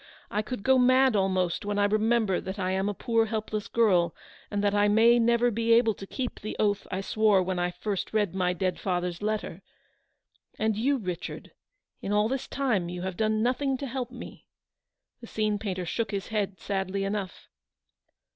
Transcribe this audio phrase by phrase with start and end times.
[0.31, 4.15] I could go mad, almost, when I remember that I am a poor helpless girl,
[4.49, 7.69] and that I may never be able to keep the oath I swore when I
[7.69, 9.61] first read my dead father's letter.
[10.57, 11.51] And you, Richard,
[12.01, 14.47] in all this time you have done nothing to help me."
[15.19, 17.47] The scene painter shook his head sadly enough.